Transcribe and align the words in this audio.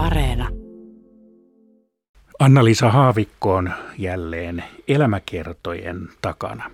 Areena. 0.00 0.48
Anna-Liisa 2.38 2.90
Haavikko 2.90 3.54
on 3.54 3.70
jälleen 3.98 4.64
elämäkertojen 4.88 6.08
takana. 6.22 6.70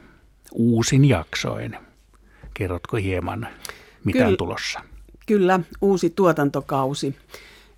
Uusin 0.53 1.04
jaksoin. 1.04 1.77
Kerrotko 2.54 2.97
hieman, 2.97 3.49
mitä 4.04 4.19
Kyllä. 4.19 4.29
on 4.29 4.37
tulossa? 4.37 4.81
Kyllä, 5.27 5.61
uusi 5.81 6.11
tuotantokausi. 6.11 7.17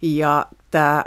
Ja 0.03 0.47
tämä 0.71 1.05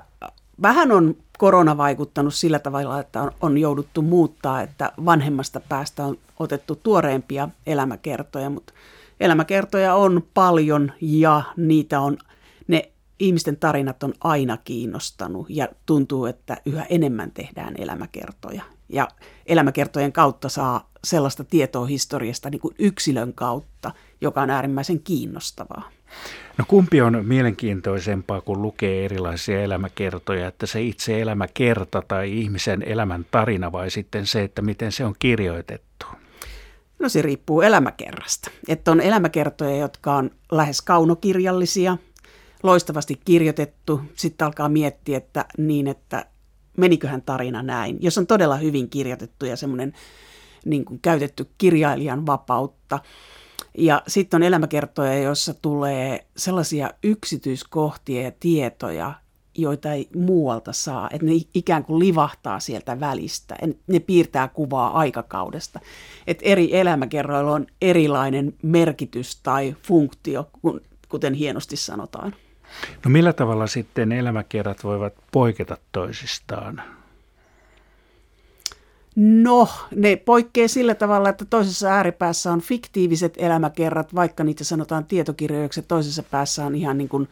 vähän 0.61 0.91
on 0.91 1.15
korona 1.37 1.77
vaikuttanut 1.77 2.33
sillä 2.33 2.59
tavalla, 2.59 2.99
että 2.99 3.21
on, 3.21 3.31
on 3.41 3.57
jouduttu 3.57 4.01
muuttaa, 4.01 4.61
että 4.61 4.91
vanhemmasta 5.05 5.59
päästä 5.59 6.05
on 6.05 6.17
otettu 6.39 6.75
tuoreempia 6.75 7.49
elämäkertoja, 7.67 8.49
mutta 8.49 8.73
elämäkertoja 9.19 9.95
on 9.95 10.23
paljon 10.33 10.91
ja 11.01 11.41
niitä 11.57 11.99
on, 11.99 12.17
ihmisten 13.21 13.57
tarinat 13.57 14.03
on 14.03 14.13
aina 14.21 14.57
kiinnostanut 14.57 15.45
ja 15.49 15.67
tuntuu, 15.85 16.25
että 16.25 16.57
yhä 16.65 16.85
enemmän 16.89 17.31
tehdään 17.31 17.73
elämäkertoja. 17.77 18.63
Ja 18.89 19.07
elämäkertojen 19.45 20.13
kautta 20.13 20.49
saa 20.49 20.89
sellaista 21.03 21.43
tietoa 21.43 21.85
historiasta 21.85 22.49
niin 22.49 22.61
kuin 22.61 22.75
yksilön 22.79 23.33
kautta, 23.33 23.91
joka 24.21 24.41
on 24.41 24.49
äärimmäisen 24.49 24.99
kiinnostavaa. 24.99 25.89
No 26.57 26.65
kumpi 26.67 27.01
on 27.01 27.25
mielenkiintoisempaa, 27.25 28.41
kun 28.41 28.61
lukee 28.61 29.05
erilaisia 29.05 29.61
elämäkertoja, 29.61 30.47
että 30.47 30.65
se 30.65 30.81
itse 30.81 31.21
elämäkerta 31.21 32.03
tai 32.07 32.39
ihmisen 32.39 32.83
elämän 32.83 33.25
tarina 33.31 33.71
vai 33.71 33.91
sitten 33.91 34.27
se, 34.27 34.43
että 34.43 34.61
miten 34.61 34.91
se 34.91 35.05
on 35.05 35.15
kirjoitettu? 35.19 36.05
No 36.99 37.09
se 37.09 37.21
riippuu 37.21 37.61
elämäkerrasta. 37.61 38.51
Että 38.67 38.91
on 38.91 39.01
elämäkertoja, 39.01 39.77
jotka 39.77 40.15
on 40.15 40.31
lähes 40.51 40.81
kaunokirjallisia, 40.81 41.97
loistavasti 42.63 43.21
kirjoitettu. 43.25 44.01
Sitten 44.15 44.45
alkaa 44.45 44.69
miettiä, 44.69 45.17
että 45.17 45.45
niin, 45.57 45.87
että 45.87 46.25
meniköhän 46.77 47.21
tarina 47.21 47.63
näin. 47.63 47.97
Jos 48.01 48.17
on 48.17 48.27
todella 48.27 48.57
hyvin 48.57 48.89
kirjoitettu 48.89 49.45
ja 49.45 49.55
semmoinen 49.55 49.93
niin 50.65 50.85
kuin 50.85 50.99
käytetty 51.01 51.49
kirjailijan 51.57 52.25
vapautta. 52.25 52.99
Ja 53.77 54.03
sitten 54.07 54.37
on 54.37 54.43
elämäkertoja, 54.43 55.19
joissa 55.19 55.53
tulee 55.53 56.25
sellaisia 56.37 56.89
yksityiskohtia 57.03 58.21
ja 58.21 58.31
tietoja, 58.39 59.13
joita 59.57 59.93
ei 59.93 60.09
muualta 60.15 60.73
saa. 60.73 61.09
Että 61.13 61.25
ne 61.25 61.31
ikään 61.53 61.85
kuin 61.85 61.99
livahtaa 61.99 62.59
sieltä 62.59 62.99
välistä. 62.99 63.55
Ne 63.87 63.99
piirtää 63.99 64.47
kuvaa 64.47 64.99
aikakaudesta. 64.99 65.79
Että 66.27 66.45
eri 66.45 66.77
elämäkerroilla 66.77 67.51
on 67.51 67.67
erilainen 67.81 68.53
merkitys 68.63 69.39
tai 69.43 69.75
funktio, 69.87 70.49
kuten 71.09 71.33
hienosti 71.33 71.75
sanotaan. 71.75 72.35
No 73.05 73.11
millä 73.11 73.33
tavalla 73.33 73.67
sitten 73.67 74.11
elämäkerrat 74.11 74.83
voivat 74.83 75.13
poiketa 75.31 75.77
toisistaan? 75.91 76.81
No, 79.15 79.69
ne 79.95 80.15
poikkeaa 80.15 80.67
sillä 80.67 80.95
tavalla, 80.95 81.29
että 81.29 81.45
toisessa 81.45 81.89
ääripäässä 81.89 82.51
on 82.51 82.61
fiktiiviset 82.61 83.33
elämäkerrat, 83.37 84.15
vaikka 84.15 84.43
niitä 84.43 84.63
sanotaan 84.63 85.05
tietokirjoiksi, 85.05 85.81
toisessa 85.81 86.23
päässä 86.23 86.65
on 86.65 86.75
ihan 86.75 86.97
niin 86.97 87.09
kuin 87.09 87.27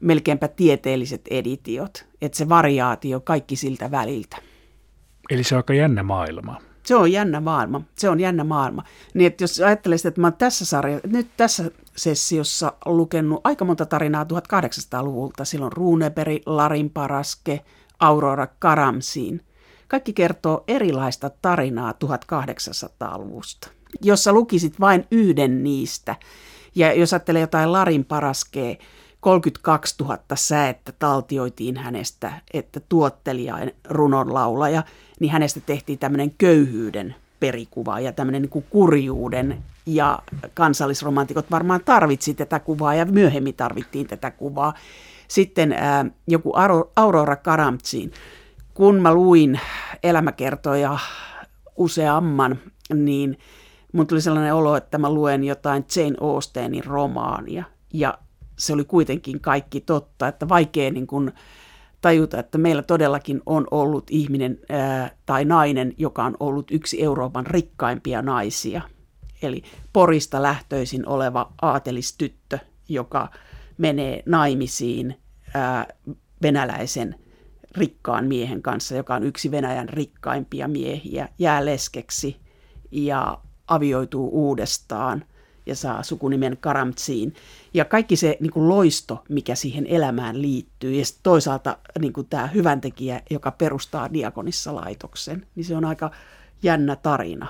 melkeinpä 0.00 0.48
tieteelliset 0.48 1.20
editiot. 1.30 2.06
Että 2.22 2.38
se 2.38 2.48
variaatio 2.48 3.20
kaikki 3.20 3.56
siltä 3.56 3.90
väliltä. 3.90 4.36
Eli 5.30 5.44
se 5.44 5.54
on 5.54 5.58
aika 5.58 5.74
jännä 5.74 6.02
maailma. 6.02 6.60
Se 6.86 6.96
on 6.96 7.12
jännä 7.12 7.40
maailma. 7.40 7.82
Se 7.98 8.10
on 8.10 8.20
jännä 8.20 8.44
maailma. 8.44 8.82
Niin, 9.14 9.26
että 9.26 9.44
jos 9.44 9.60
ajattelisit, 9.60 10.06
että 10.06 10.20
mä 10.20 10.26
oon 10.26 10.36
tässä 10.36 10.64
sarja, 10.64 11.00
nyt 11.06 11.28
tässä 11.36 11.70
sessiossa 11.96 12.72
lukenut 12.86 13.40
aika 13.44 13.64
monta 13.64 13.86
tarinaa 13.86 14.24
1800-luvulta. 14.24 15.44
Silloin 15.44 15.72
Runeberg, 15.72 16.42
Larin 16.46 16.90
Paraske, 16.90 17.60
Aurora 18.00 18.46
Karamsiin. 18.58 19.40
Kaikki 19.88 20.12
kertoo 20.12 20.64
erilaista 20.68 21.30
tarinaa 21.42 21.94
1800-luvusta, 22.04 23.68
jossa 24.02 24.32
lukisit 24.32 24.80
vain 24.80 25.04
yhden 25.10 25.64
niistä. 25.64 26.16
Ja 26.74 26.92
jos 26.92 27.12
ajattelee 27.12 27.40
jotain 27.40 27.72
Larin 27.72 28.04
Paraskea, 28.04 28.74
32 29.20 29.94
000 30.00 30.18
säettä 30.34 30.92
taltioitiin 30.98 31.76
hänestä, 31.76 32.32
että 32.54 32.80
tuottelija, 32.88 33.58
runonlaulaja, 33.88 34.82
niin 35.20 35.32
hänestä 35.32 35.60
tehtiin 35.60 35.98
tämmöinen 35.98 36.30
köyhyyden 36.38 37.14
perikuva 37.40 38.00
ja 38.00 38.12
tämmöinen 38.12 38.42
niin 38.42 38.64
kurjuuden 38.70 39.62
ja 39.86 40.18
kansallisromantikot 40.54 41.50
varmaan 41.50 41.80
tarvitsi 41.84 42.34
tätä 42.34 42.60
kuvaa 42.60 42.94
ja 42.94 43.04
myöhemmin 43.04 43.54
tarvittiin 43.54 44.06
tätä 44.06 44.30
kuvaa. 44.30 44.74
Sitten 45.28 45.72
ää, 45.72 46.04
joku 46.28 46.52
Aurora 46.96 47.36
Karamtsiin. 47.36 48.12
Kun 48.74 48.94
mä 48.94 49.14
luin 49.14 49.60
elämäkertoja 50.02 50.98
useamman, 51.76 52.58
niin 52.94 53.38
mun 53.92 54.06
tuli 54.06 54.20
sellainen 54.20 54.54
olo, 54.54 54.76
että 54.76 54.98
mä 54.98 55.10
luen 55.10 55.44
jotain 55.44 55.84
Jane 55.96 56.16
Austenin 56.20 56.84
romaania 56.84 57.64
ja 57.92 58.18
se 58.56 58.72
oli 58.72 58.84
kuitenkin 58.84 59.40
kaikki 59.40 59.80
totta, 59.80 60.28
että 60.28 60.48
vaikea 60.48 60.90
niin 60.90 61.06
kuin 61.06 61.32
tajuta, 62.00 62.38
että 62.38 62.58
meillä 62.58 62.82
todellakin 62.82 63.42
on 63.46 63.66
ollut 63.70 64.06
ihminen 64.10 64.58
ää, 64.68 65.10
tai 65.26 65.44
nainen, 65.44 65.94
joka 65.98 66.24
on 66.24 66.36
ollut 66.40 66.70
yksi 66.70 67.02
Euroopan 67.02 67.46
rikkaimpia 67.46 68.22
naisia. 68.22 68.82
Eli 69.42 69.62
Porista 69.92 70.42
lähtöisin 70.42 71.08
oleva 71.08 71.52
aatelistyttö, 71.62 72.58
joka 72.88 73.28
menee 73.78 74.22
naimisiin 74.26 75.20
ää, 75.54 75.86
venäläisen 76.42 77.14
rikkaan 77.76 78.26
miehen 78.26 78.62
kanssa, 78.62 78.96
joka 78.96 79.14
on 79.14 79.22
yksi 79.22 79.50
Venäjän 79.50 79.88
rikkaimpia 79.88 80.68
miehiä, 80.68 81.28
jää 81.38 81.64
leskeksi 81.64 82.36
ja 82.90 83.38
avioituu 83.68 84.30
uudestaan– 84.32 85.24
ja 85.66 85.74
saa 85.74 86.02
sukunimen 86.02 86.56
Karamtsiin. 86.60 87.34
Ja 87.74 87.84
kaikki 87.84 88.16
se 88.16 88.36
niin 88.40 88.52
kuin 88.52 88.68
loisto, 88.68 89.24
mikä 89.28 89.54
siihen 89.54 89.86
elämään 89.86 90.42
liittyy, 90.42 90.92
ja 90.92 91.04
toisaalta 91.22 91.78
niin 91.98 92.12
kuin 92.12 92.26
tämä 92.30 92.46
hyväntekijä, 92.46 93.22
joka 93.30 93.50
perustaa 93.50 94.12
Diakonissa 94.12 94.74
laitoksen, 94.74 95.46
niin 95.54 95.64
se 95.64 95.76
on 95.76 95.84
aika 95.84 96.10
jännä 96.62 96.96
tarina. 96.96 97.46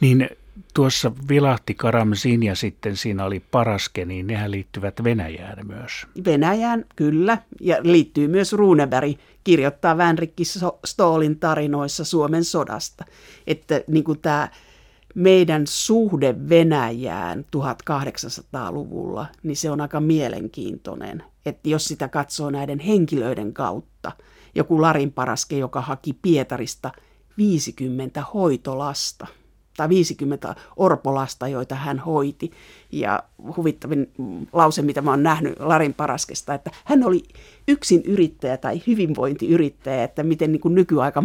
Niin 0.00 0.28
tuossa 0.74 1.12
vilahti 1.28 1.74
Karamzin 1.74 2.42
ja 2.42 2.54
sitten 2.54 2.96
siinä 2.96 3.24
oli 3.24 3.40
Paraske, 3.40 4.04
niin 4.04 4.26
nehän 4.26 4.50
liittyvät 4.50 5.04
Venäjään 5.04 5.66
myös. 5.66 6.06
Venäjään, 6.24 6.84
kyllä. 6.96 7.38
Ja 7.60 7.76
liittyy 7.82 8.28
myös 8.28 8.52
Runeberg, 8.52 9.18
kirjoittaa 9.44 9.96
Vänrikki 9.96 10.42
Stoolin 10.84 11.38
tarinoissa 11.38 12.04
Suomen 12.04 12.44
sodasta. 12.44 13.04
Että 13.46 13.80
niin 13.86 14.04
kuin 14.04 14.18
tämä 14.18 14.48
meidän 15.14 15.66
suhde 15.66 16.34
Venäjään 16.48 17.44
1800-luvulla, 17.56 19.26
niin 19.42 19.56
se 19.56 19.70
on 19.70 19.80
aika 19.80 20.00
mielenkiintoinen. 20.00 21.24
Että 21.46 21.68
jos 21.68 21.84
sitä 21.84 22.08
katsoo 22.08 22.50
näiden 22.50 22.78
henkilöiden 22.78 23.52
kautta, 23.52 24.12
joku 24.54 24.82
Larin 24.82 25.12
Paraske, 25.12 25.58
joka 25.58 25.80
haki 25.80 26.12
Pietarista 26.12 26.92
50 27.38 28.24
hoitolasta 28.34 29.26
tai 29.80 29.88
50 29.88 30.54
orpolasta, 30.76 31.48
joita 31.48 31.74
hän 31.74 31.98
hoiti. 31.98 32.50
Ja 32.92 33.22
huvittavin 33.56 34.12
lause, 34.52 34.82
mitä 34.82 35.02
mä 35.02 35.10
oon 35.10 35.22
nähnyt 35.22 35.60
Larin 35.60 35.94
Paraskesta, 35.94 36.54
että 36.54 36.70
hän 36.84 37.04
oli 37.04 37.22
yksin 37.68 38.02
yrittäjä 38.04 38.56
tai 38.56 38.82
hyvinvointiyrittäjä, 38.86 40.04
että 40.04 40.22
miten 40.22 40.52
niin 40.52 40.60
kuin 40.60 40.74
nykyaika 40.74 41.22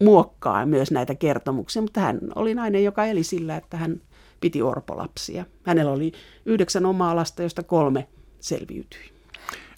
muokkaa 0.00 0.66
myös 0.66 0.90
näitä 0.90 1.14
kertomuksia, 1.14 1.82
mutta 1.82 2.00
hän 2.00 2.18
oli 2.34 2.54
nainen, 2.54 2.84
joka 2.84 3.04
eli 3.06 3.22
sillä, 3.22 3.56
että 3.56 3.76
hän 3.76 4.00
piti 4.40 4.62
orpolapsia. 4.62 5.44
Hänellä 5.64 5.92
oli 5.92 6.12
yhdeksän 6.44 6.86
omaa 6.86 7.16
lasta, 7.16 7.42
josta 7.42 7.62
kolme 7.62 8.08
selviytyi. 8.40 9.10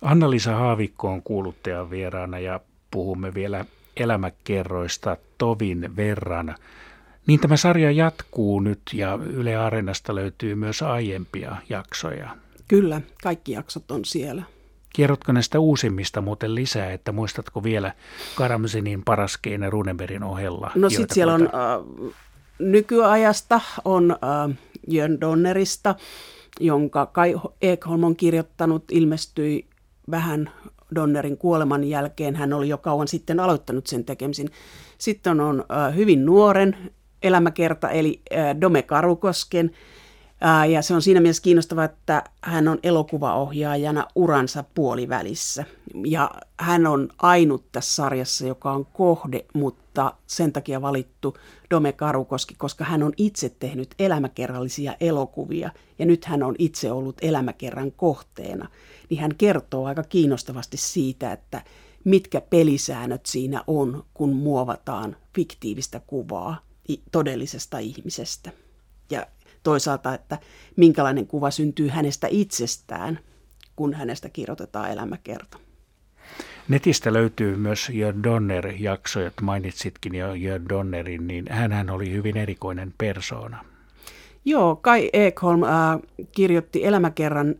Anna-Liisa 0.03 0.56
Haavikko 0.56 1.09
on 1.09 1.22
kuuluttajan 1.22 1.91
vieraana 1.91 2.39
ja 2.39 2.60
puhumme 2.91 3.34
vielä 3.34 3.65
elämäkerroista 3.97 5.16
tovin 5.39 5.97
verran. 5.97 6.54
Niin 7.28 7.41
tämä 7.41 7.57
sarja 7.57 7.91
jatkuu 7.91 8.60
nyt 8.60 8.80
ja 8.92 9.19
Yle 9.33 9.57
Areenasta 9.57 10.15
löytyy 10.15 10.54
myös 10.54 10.83
aiempia 10.83 11.57
jaksoja. 11.69 12.36
Kyllä, 12.69 13.01
kaikki 13.22 13.53
jaksot 13.53 13.91
on 13.91 14.04
siellä. 14.04 14.42
Kerrotko 14.97 15.33
näistä 15.33 15.60
uusimmista 15.60 16.21
muuten 16.21 16.54
lisää, 16.54 16.92
että 16.92 17.13
muistatko 17.13 17.63
vielä 17.63 17.92
Karamzinin, 18.34 19.03
Paraskeen 19.04 19.63
ja 19.63 19.71
Runeberin 19.71 20.22
ohella? 20.22 20.71
No 20.75 20.91
sitten 20.91 21.15
siellä 21.15 21.34
on 21.34 21.42
äh, 21.42 22.13
nykyajasta, 22.59 23.60
on 23.84 24.10
äh, 24.10 24.59
Jön 24.89 25.21
Donnerista, 25.21 25.95
jonka 26.60 27.07
Kai 27.07 27.34
Ekholm 27.63 28.04
on 28.04 28.16
kirjoittanut, 28.16 28.84
ilmestyi 28.91 29.66
vähän 30.10 30.51
Donnerin 30.95 31.39
kuoleman 31.39 31.84
jälkeen. 31.84 32.36
Hän 32.36 32.53
oli 32.53 32.69
jo 32.69 32.78
kauan 32.78 33.09
sitten 33.09 33.41
aloittanut 33.41 33.86
sen 33.86 34.04
tekemisen. 34.04 34.48
Sitten 34.98 35.41
on 35.41 35.65
äh, 35.72 35.95
hyvin 35.95 36.27
nuoren 36.27 36.77
elämäkerta, 37.22 37.91
eli 37.91 38.22
Dome 38.60 38.82
Karukosken 38.82 39.70
Ja 40.68 40.82
se 40.82 40.94
on 40.94 41.03
siinä 41.03 41.20
mielessä 41.20 41.42
kiinnostavaa, 41.42 41.84
että 41.84 42.24
hän 42.42 42.68
on 42.68 42.78
elokuvaohjaajana 42.82 44.06
uransa 44.15 44.65
puolivälissä. 44.74 45.65
Ja 46.06 46.30
hän 46.60 46.86
on 46.86 47.09
ainut 47.18 47.65
tässä 47.72 47.94
sarjassa, 47.94 48.47
joka 48.47 48.72
on 48.72 48.86
kohde, 48.86 49.44
mutta 49.54 50.12
sen 50.26 50.53
takia 50.53 50.82
valittu 50.82 51.36
Dome 51.70 51.92
Karukoski, 51.92 52.54
koska 52.54 52.84
hän 52.84 53.03
on 53.03 53.12
itse 53.16 53.48
tehnyt 53.48 53.94
elämäkerrallisia 53.98 54.94
elokuvia 55.00 55.71
ja 55.98 56.06
nyt 56.06 56.24
hän 56.24 56.42
on 56.42 56.54
itse 56.59 56.92
ollut 56.92 57.16
elämäkerran 57.22 57.92
kohteena. 57.92 58.68
Niin 59.10 59.21
hän 59.21 59.34
kertoo 59.38 59.86
aika 59.86 60.03
kiinnostavasti 60.03 60.76
siitä, 60.76 61.32
että 61.32 61.62
mitkä 62.04 62.41
pelisäännöt 62.41 63.26
siinä 63.26 63.64
on, 63.66 64.04
kun 64.14 64.32
muovataan 64.32 65.16
fiktiivistä 65.34 66.00
kuvaa 66.06 66.67
todellisesta 67.12 67.78
ihmisestä. 67.78 68.50
Ja 69.10 69.26
toisaalta, 69.62 70.14
että 70.14 70.38
minkälainen 70.76 71.26
kuva 71.26 71.50
syntyy 71.50 71.88
hänestä 71.88 72.26
itsestään, 72.30 73.18
kun 73.76 73.94
hänestä 73.94 74.28
kirjoitetaan 74.28 74.90
elämäkerta. 74.90 75.58
Netistä 76.68 77.12
löytyy 77.12 77.56
myös 77.56 77.88
Jörn 77.88 78.22
Donner-jakso, 78.22 79.20
että 79.26 79.44
mainitsitkin 79.44 80.14
jo 80.14 80.34
Jörn 80.34 80.68
Donnerin, 80.68 81.26
niin 81.26 81.44
hän 81.50 81.90
oli 81.90 82.12
hyvin 82.12 82.36
erikoinen 82.36 82.94
persoona. 82.98 83.64
Joo, 84.44 84.76
Kai 84.76 85.10
Ekholm 85.12 85.62
äh, 85.62 85.70
kirjoitti 86.32 86.84
elämäkerran 86.84 87.54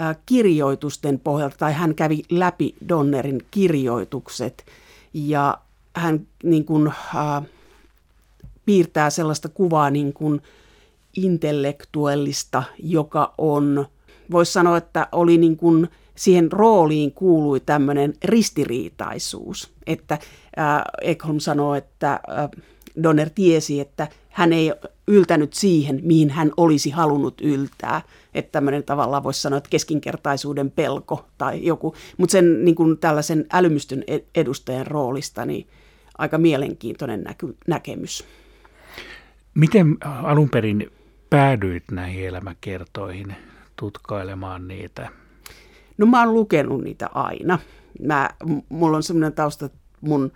äh, 0.00 0.16
kirjoitusten 0.26 1.20
pohjalta, 1.20 1.56
tai 1.56 1.72
hän 1.72 1.94
kävi 1.94 2.22
läpi 2.30 2.74
Donnerin 2.88 3.40
kirjoitukset, 3.50 4.66
ja 5.14 5.58
hän 5.96 6.26
niin 6.42 6.64
kuin, 6.64 6.88
äh, 6.88 7.42
piirtää 8.64 9.10
sellaista 9.10 9.48
kuvaa 9.48 9.90
niin 9.90 10.12
kuin, 10.12 10.40
intellektuellista, 11.16 12.62
joka 12.78 13.34
on, 13.38 13.86
voisi 14.30 14.52
sanoa, 14.52 14.76
että 14.76 15.08
oli 15.12 15.38
niin 15.38 15.56
kuin 15.56 15.88
siihen 16.14 16.52
rooliin 16.52 17.12
kuului 17.12 17.60
tämmöinen 17.60 18.14
ristiriitaisuus. 18.24 19.72
Että 19.86 20.14
äh, 20.14 20.82
Ekholm 21.02 21.38
sanoo, 21.38 21.74
että 21.74 22.12
äh, 22.12 22.64
Donner 23.02 23.30
tiesi, 23.30 23.80
että 23.80 24.08
hän 24.28 24.52
ei 24.52 24.72
yltänyt 25.08 25.52
siihen, 25.52 26.00
mihin 26.02 26.30
hän 26.30 26.52
olisi 26.56 26.90
halunnut 26.90 27.40
yltää. 27.40 28.02
Että 28.34 28.52
tämmöinen 28.52 28.84
tavallaan 28.84 29.22
voisi 29.22 29.42
sanoa, 29.42 29.56
että 29.56 29.70
keskinkertaisuuden 29.70 30.70
pelko 30.70 31.26
tai 31.38 31.66
joku. 31.66 31.94
Mutta 32.16 32.32
sen 32.32 32.64
niin 32.64 32.74
kuin 32.74 32.98
tällaisen 32.98 33.46
älymystyn 33.52 34.04
e-, 34.06 34.18
edustajan 34.34 34.86
roolista, 34.86 35.46
niin 35.46 35.66
aika 36.18 36.38
mielenkiintoinen 36.38 37.24
näky- 37.24 37.56
näkemys. 37.66 38.24
Miten 39.54 39.96
alun 40.22 40.48
perin 40.50 40.90
päädyit 41.30 41.84
näihin 41.90 42.26
elämäkertoihin 42.26 43.36
tutkailemaan 43.76 44.68
niitä? 44.68 45.08
No 45.98 46.06
mä 46.06 46.22
oon 46.24 46.34
lukenut 46.34 46.84
niitä 46.84 47.06
aina. 47.14 47.58
Mä, 48.02 48.30
mulla 48.68 48.96
on 48.96 49.02
semmoinen 49.02 49.32
tausta, 49.32 49.66
että 49.66 49.78
mun 50.00 50.32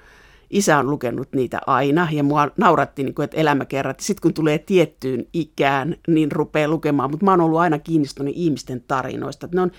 isä 0.51 0.79
on 0.79 0.91
lukenut 0.91 1.29
niitä 1.33 1.61
aina 1.67 2.09
ja 2.13 2.23
mua 2.23 2.49
nauratti, 2.57 3.05
niin 3.05 3.15
kuin, 3.15 3.25
että 3.25 3.37
elämäkerrat. 3.37 4.01
Sitten 4.01 4.23
kun 4.23 4.35
tulee 4.35 4.59
tiettyyn 4.59 5.27
ikään, 5.33 5.97
niin 6.09 6.33
rupeaa 6.33 6.69
lukemaan. 6.69 7.11
Mutta 7.11 7.25
mä 7.25 7.31
oon 7.31 7.41
ollut 7.41 7.61
aina 7.61 7.79
kiinnostunut 7.79 8.35
ihmisten 8.37 8.85
tarinoista. 8.89 9.49
Ne 9.55 9.61
on 9.61 9.71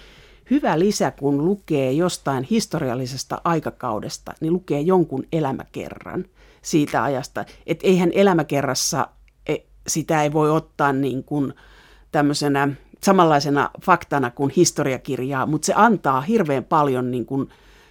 hyvä 0.52 0.80
lisä, 0.80 1.12
kun 1.12 1.46
lukee 1.46 1.92
jostain 1.92 2.44
historiallisesta 2.44 3.42
aikakaudesta, 3.44 4.34
niin 4.42 4.54
lukee 4.54 4.82
jonkun 4.82 5.24
elämäkerran 5.32 6.26
siitä 6.62 7.04
ajasta. 7.04 7.46
Että 7.66 7.88
eihän 7.88 8.12
elämäkerrassa 8.14 9.08
sitä 9.90 10.24
ei 10.24 10.34
voi 10.34 10.52
ottaa 10.52 10.94
niin 10.94 11.24
kuin 11.24 11.54
tämmöisenä 12.12 12.68
samanlaisena 13.04 13.70
faktana 13.86 14.32
kuin 14.32 14.52
historiakirjaa, 14.56 15.46
mutta 15.46 15.66
se 15.66 15.74
antaa 15.76 16.22
hirveän 16.22 16.64
paljon 16.64 17.12
niin 17.12 17.26
kuin, 17.26 17.50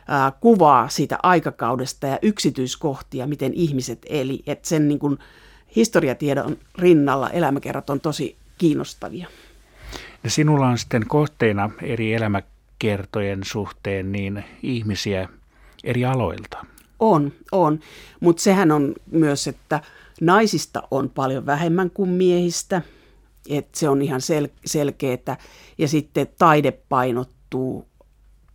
ää, 0.09 0.33
kuvaa 0.41 0.89
siitä 0.89 1.19
aikakaudesta 1.23 2.07
ja 2.07 2.19
yksityiskohtia, 2.23 3.27
miten 3.27 3.55
ihmiset 3.55 3.99
eli. 4.09 4.43
Että 4.47 4.69
sen 4.69 4.89
niin 4.89 4.99
kuin, 4.99 5.19
historiatiedon 5.77 6.57
rinnalla 6.79 7.31
elämäkerrat 7.31 7.91
on 7.91 8.01
tosi 8.01 8.37
kiinnostavia. 8.59 9.27
Ja 10.25 10.31
sinulla 10.31 10.69
on 10.69 10.79
sitten 10.79 11.07
kohteena 11.09 11.71
eri 11.83 12.15
elämäkertojen 12.15 13.41
suhteen 13.45 14.13
niin 14.13 14.45
ihmisiä 14.63 15.29
eri 15.85 16.05
aloilta. 16.05 16.67
On, 16.99 17.33
on. 17.53 17.81
Mutta 18.21 18.43
sehän 18.43 18.71
on 18.71 18.95
myös, 19.11 19.49
että 19.49 19.81
Naisista 20.21 20.83
on 20.91 21.11
paljon 21.11 21.47
vähemmän 21.47 21.91
kuin 21.91 22.11
miehistä, 22.11 22.83
että 23.49 23.79
se 23.79 23.89
on 23.89 24.03
ihan 24.03 24.21
sel- 24.21 24.59
selkeää. 24.67 25.37
Ja 25.79 25.89
sitten 25.89 26.27
taide 26.39 26.73
painottuu 26.73 27.89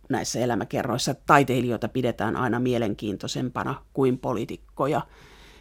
näissä 0.08 0.40
elämäkerroissa. 0.40 1.14
Taiteilijoita 1.14 1.88
pidetään 1.88 2.36
aina 2.36 2.60
mielenkiintoisempana 2.60 3.82
kuin 3.92 4.18
poliitikkoja. 4.18 5.00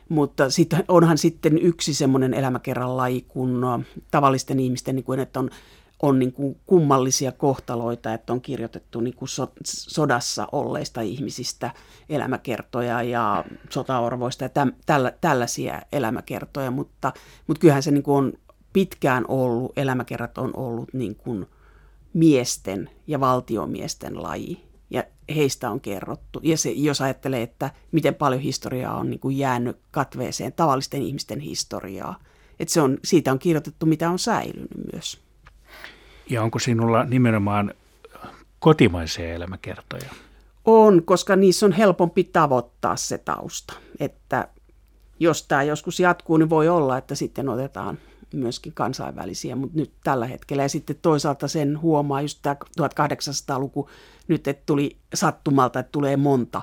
Mutta 0.10 0.50
sitten 0.50 0.84
onhan 0.88 1.18
sitten 1.18 1.58
yksi 1.58 1.94
semmoinen 1.94 2.34
elämäkerran 2.34 2.98
laji 2.98 3.22
kuin 3.28 3.52
tavallisten 4.12 4.60
ihmisten, 4.60 4.96
niin 4.96 5.04
kuin, 5.04 5.20
että 5.20 5.40
on 5.40 5.50
on 6.02 6.20
niin 6.20 6.34
kuin 6.34 6.60
kummallisia 6.66 7.32
kohtaloita, 7.32 8.14
että 8.14 8.34
on 8.34 8.42
kirjoitettu 8.42 9.00
niin 9.00 9.16
kuin 9.16 9.30
so, 9.30 9.52
sodassa 9.64 10.48
olleista 10.52 11.02
ihmisistä 11.02 11.72
elämäkertoja 12.10 13.04
ja 13.04 13.46
sotaorvoista 13.70 14.44
ja 14.44 14.50
täm, 14.50 14.72
tällä, 14.86 15.14
tällaisia 15.22 15.82
elämäkertoja, 15.92 16.72
mutta, 16.72 17.14
mutta 17.48 17.62
kyllähän 17.62 17.84
se 17.84 17.92
niin 17.92 18.04
kuin 18.04 18.18
on 18.18 18.34
pitkään 18.74 19.26
ollut, 19.28 19.72
elämäkerrat 19.78 20.38
on 20.38 20.52
ollut 20.56 20.94
niin 20.94 21.16
kuin 21.16 21.46
miesten 22.14 22.90
ja 23.08 23.20
valtiomiesten 23.20 24.24
laji 24.24 24.64
ja 24.90 25.04
heistä 25.36 25.72
on 25.72 25.82
kerrottu. 25.82 26.40
Ja 26.44 26.58
se, 26.58 26.72
jos 26.72 27.02
ajattelee, 27.02 27.42
että 27.42 27.72
miten 27.92 28.16
paljon 28.16 28.42
historiaa 28.42 28.98
on 28.98 29.10
niin 29.10 29.20
kuin 29.20 29.38
jäänyt 29.38 29.78
katveeseen, 29.92 30.54
tavallisten 30.54 31.02
ihmisten 31.02 31.40
historiaa, 31.40 32.20
että 32.60 32.74
se 32.74 32.82
on, 32.82 32.98
siitä 33.04 33.32
on 33.32 33.40
kirjoitettu, 33.40 33.86
mitä 33.86 34.10
on 34.10 34.20
säilynyt 34.20 34.94
myös. 34.94 35.24
Ja 36.30 36.44
onko 36.44 36.60
sinulla 36.60 37.04
nimenomaan 37.04 37.74
kotimaisia 38.60 39.34
elämäkertoja? 39.34 40.10
On, 40.66 41.04
koska 41.04 41.36
niissä 41.36 41.66
on 41.66 41.72
helpompi 41.72 42.24
tavoittaa 42.24 42.96
se 42.96 43.18
tausta. 43.18 43.74
Että 44.00 44.48
jos 45.20 45.44
tämä 45.48 45.64
joskus 45.64 46.00
jatkuu, 46.00 46.38
niin 46.38 46.50
voi 46.50 46.70
olla, 46.70 46.98
että 46.98 47.16
sitten 47.16 47.50
otetaan 47.50 47.98
myöskin 48.34 48.74
kansainvälisiä, 48.74 49.56
mutta 49.56 49.80
nyt 49.80 49.92
tällä 50.04 50.28
hetkellä. 50.28 50.64
Ja 50.64 50.70
sitten 50.70 50.96
toisaalta 51.02 51.48
sen 51.48 51.82
huomaa 51.82 52.22
just 52.22 52.40
tämä 52.42 52.56
1800-luku 52.82 53.90
nyt, 54.28 54.48
että 54.48 54.64
tuli 54.66 54.98
sattumalta, 55.14 55.80
että 55.80 55.92
tulee 55.92 56.18
monta 56.18 56.62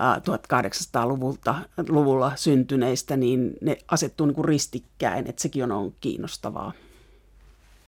1800-luvulta 0.00 1.54
luvulla 1.88 2.32
syntyneistä, 2.36 3.16
niin 3.16 3.52
ne 3.60 3.78
asettuu 3.88 4.26
niin 4.26 4.34
kuin 4.34 4.44
ristikkäin, 4.44 5.26
että 5.26 5.42
sekin 5.42 5.64
on, 5.64 5.72
on 5.72 5.92
kiinnostavaa. 6.00 6.72